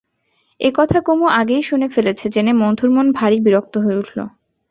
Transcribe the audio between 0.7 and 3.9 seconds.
কথাটা কুমু আগেই শুনে ফেলেছে জেনে মধুর মন ভারি বিরক্ত